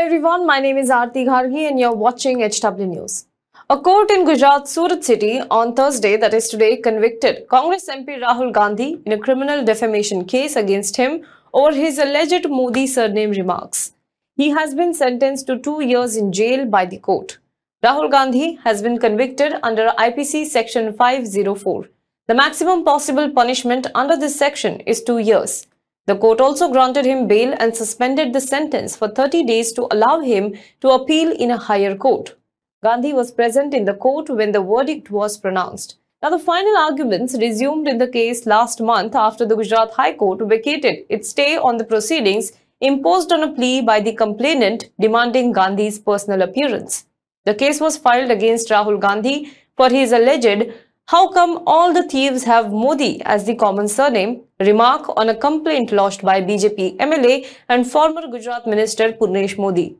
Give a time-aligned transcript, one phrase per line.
[0.00, 3.26] Everyone, my name is Aarti Ghargi and you're watching HW News.
[3.68, 8.50] A court in Gujarat, Surat city on Thursday, that is today, convicted Congress MP Rahul
[8.50, 13.92] Gandhi in a criminal defamation case against him over his alleged Modi surname remarks.
[14.36, 17.36] He has been sentenced to two years in jail by the court.
[17.84, 21.90] Rahul Gandhi has been convicted under IPC section 504.
[22.26, 25.66] The maximum possible punishment under this section is two years.
[26.10, 30.18] The court also granted him bail and suspended the sentence for 30 days to allow
[30.18, 32.34] him to appeal in a higher court.
[32.82, 35.98] Gandhi was present in the court when the verdict was pronounced.
[36.20, 40.40] Now, the final arguments resumed in the case last month after the Gujarat High Court
[40.48, 42.50] vacated its stay on the proceedings
[42.80, 47.06] imposed on a plea by the complainant demanding Gandhi's personal appearance.
[47.44, 50.72] The case was filed against Rahul Gandhi for his alleged
[51.06, 54.42] how come all the thieves have Modi as the common surname?
[54.60, 59.96] Remark on a complaint lodged by BJP MLA and former Gujarat Minister Purnesh Modi.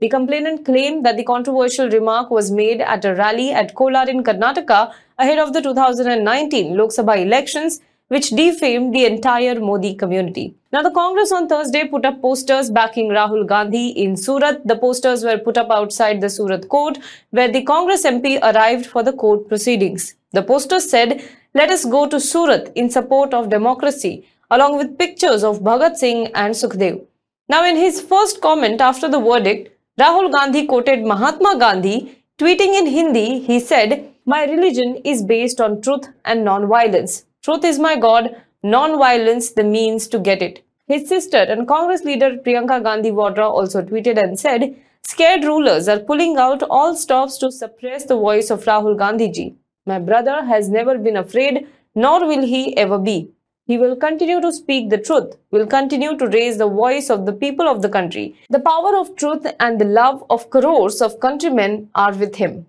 [0.00, 4.22] The complainant claimed that the controversial remark was made at a rally at Kolar in
[4.22, 10.54] Karnataka ahead of the 2019 Lok Sabha elections, which defamed the entire Modi community.
[10.74, 14.66] Now, the Congress on Thursday put up posters backing Rahul Gandhi in Surat.
[14.66, 16.98] The posters were put up outside the Surat court,
[17.30, 20.16] where the Congress MP arrived for the court proceedings.
[20.32, 21.22] The poster said,
[21.54, 26.28] Let us go to Surat in support of democracy, along with pictures of Bhagat Singh
[26.34, 27.04] and Sukhdev.
[27.48, 32.18] Now, in his first comment after the verdict, Rahul Gandhi quoted Mahatma Gandhi.
[32.38, 37.24] Tweeting in Hindi, he said, My religion is based on truth and non-violence.
[37.42, 40.64] Truth is my God, non-violence the means to get it.
[40.86, 45.98] His sister and Congress leader Priyanka Gandhi Vadra also tweeted and said, Scared rulers are
[45.98, 49.56] pulling out all stops to suppress the voice of Rahul Gandhi ji.
[49.84, 53.30] My brother has never been afraid, nor will he ever be.
[53.66, 57.32] He will continue to speak the truth, will continue to raise the voice of the
[57.32, 58.36] people of the country.
[58.50, 62.66] The power of truth and the love of crores of countrymen are with him.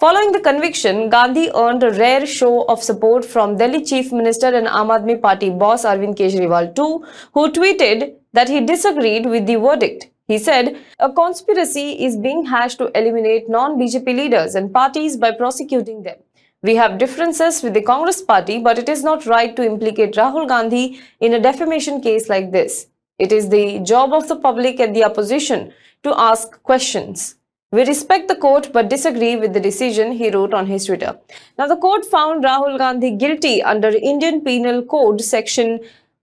[0.00, 4.66] Following the conviction, Gandhi earned a rare show of support from Delhi Chief Minister and
[4.66, 10.10] Aam Party boss Arvind Kejriwal too, who tweeted that he disagreed with the verdict.
[10.26, 16.02] He said, a conspiracy is being hatched to eliminate non-BJP leaders and parties by prosecuting
[16.02, 16.16] them.
[16.62, 20.48] We have differences with the Congress party, but it is not right to implicate Rahul
[20.48, 22.86] Gandhi in a defamation case like this.
[23.18, 25.74] It is the job of the public and the opposition
[26.04, 27.36] to ask questions.
[27.70, 31.18] We respect the court but disagree with the decision, he wrote on his Twitter.
[31.58, 35.80] Now, the court found Rahul Gandhi guilty under Indian Penal Code section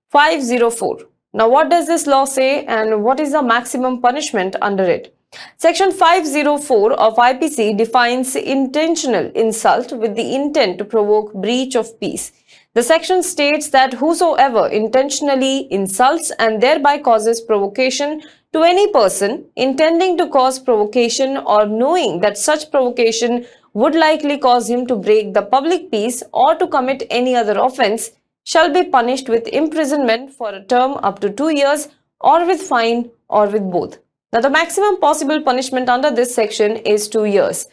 [0.10, 1.11] 504.
[1.34, 5.16] Now, what does this law say and what is the maximum punishment under it?
[5.56, 12.34] Section 504 of IPC defines intentional insult with the intent to provoke breach of peace.
[12.74, 18.22] The section states that whosoever intentionally insults and thereby causes provocation
[18.52, 24.70] to any person intending to cause provocation or knowing that such provocation would likely cause
[24.70, 28.12] him to break the public peace or to commit any other offense
[28.44, 33.12] shall be punished with imprisonment for a term up to two years or with fine
[33.30, 34.00] or with both.
[34.34, 37.68] Now, the maximum possible punishment under this section is two years.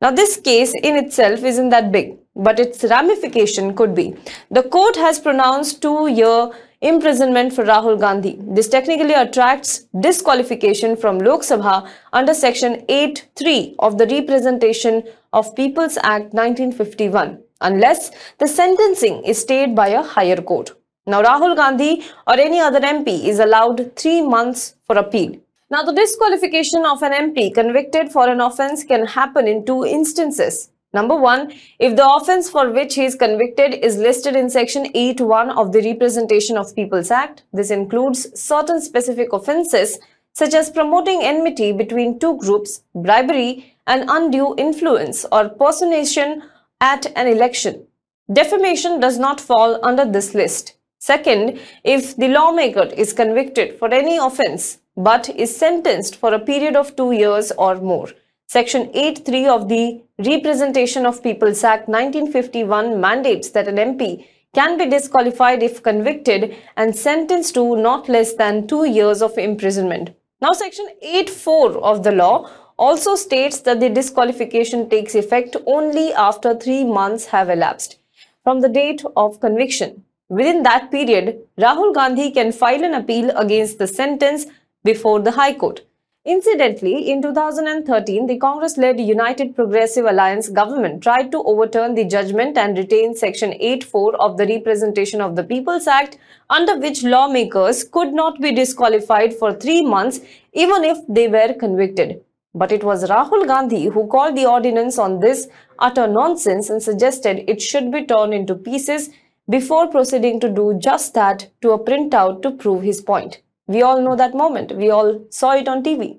[0.00, 4.14] Now, this case in itself isn't that big, but its ramification could be.
[4.50, 6.50] The court has pronounced two-year
[6.80, 8.38] imprisonment for Rahul Gandhi.
[8.40, 15.02] This technically attracts disqualification from Lok Sabha under Section 8.3 of the Representation
[15.32, 20.72] of People's Act 1951 unless the sentencing is stayed by a higher court.
[21.06, 25.36] Now, Rahul Gandhi or any other MP is allowed three months for appeal.
[25.70, 30.70] Now, the disqualification of an MP convicted for an offence can happen in two instances.
[30.94, 35.56] Number one, if the offence for which he is convicted is listed in Section 8.1
[35.56, 39.98] of the Representation of People's Act, this includes certain specific offences
[40.32, 46.42] such as promoting enmity between two groups, bribery and undue influence or personation
[46.80, 47.86] at an election.
[48.32, 50.74] Defamation does not fall under this list.
[50.98, 56.74] Second, if the lawmaker is convicted for any offence but is sentenced for a period
[56.74, 58.08] of two years or more.
[58.48, 64.86] Section 8.3 of the Representation of People's Act 1951 mandates that an MP can be
[64.86, 70.10] disqualified if convicted and sentenced to not less than two years of imprisonment.
[70.40, 76.54] Now, Section 8.4 of the law also states that the disqualification takes effect only after
[76.54, 77.98] three months have elapsed
[78.44, 80.04] from the date of conviction.
[80.28, 84.46] Within that period, Rahul Gandhi can file an appeal against the sentence
[84.84, 85.80] before the High Court.
[86.24, 92.76] Incidentally, in 2013, the Congress-led United Progressive Alliance government tried to overturn the judgment and
[92.76, 96.18] retain Section 8.4 of the Representation of the People's Act,
[96.50, 100.20] under which lawmakers could not be disqualified for three months
[100.52, 102.20] even if they were convicted.
[102.58, 105.46] But it was Rahul Gandhi who called the ordinance on this
[105.78, 109.10] utter nonsense and suggested it should be torn into pieces
[109.48, 113.42] before proceeding to do just that to a printout to prove his point.
[113.68, 114.72] We all know that moment.
[114.76, 116.18] We all saw it on TV.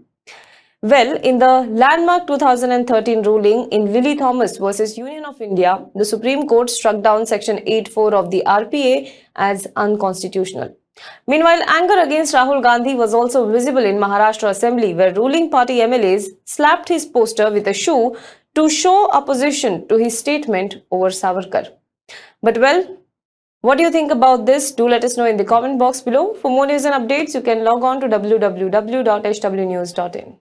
[0.81, 6.47] Well, in the landmark 2013 ruling in Lily Thomas versus Union of India, the Supreme
[6.47, 10.78] Court struck down Section 8.4 of the RPA as unconstitutional.
[11.27, 16.27] Meanwhile, anger against Rahul Gandhi was also visible in Maharashtra Assembly, where ruling party MLAs
[16.45, 18.15] slapped his poster with a shoe
[18.55, 21.67] to show opposition to his statement over Savarkar.
[22.41, 22.97] But well,
[23.61, 24.71] what do you think about this?
[24.71, 26.33] Do let us know in the comment box below.
[26.35, 30.37] For more news and updates, you can log on to www.hwnews.in.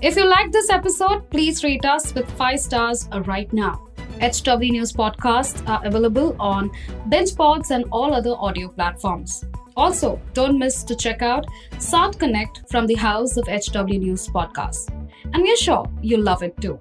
[0.00, 3.87] If you like this episode, please rate us with 5 stars right now.
[4.20, 6.70] HW News podcasts are available on
[7.08, 9.44] BingePods and all other audio platforms.
[9.76, 11.46] Also, don't miss to check out
[11.78, 14.90] South Connect from the House of HW News podcast.
[15.32, 16.80] And we're sure you'll love it too.